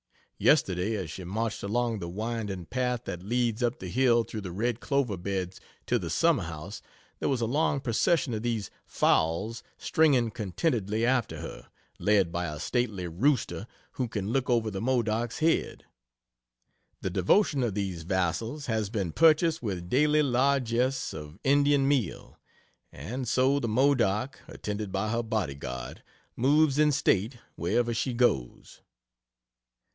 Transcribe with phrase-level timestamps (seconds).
[0.39, 4.51] Yesterday as she marched along the winding path that leads up the hill through the
[4.51, 6.81] red clover beds to the summer house,
[7.19, 11.67] there was a long procession of these fowls stringing contentedly after her,
[11.99, 15.85] led by a stately rooster who can look over the Modoc's head.
[17.01, 22.39] The devotion of these vassals has been purchased with daily largess of Indian meal,
[22.91, 26.01] and so the Modoc, attended by her bodyguard,
[26.35, 28.81] moves in state wherever she goes.